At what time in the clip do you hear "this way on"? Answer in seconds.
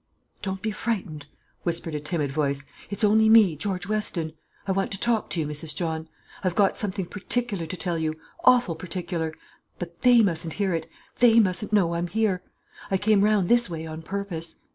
13.47-14.01